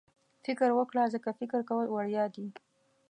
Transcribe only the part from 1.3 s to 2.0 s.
فکر کول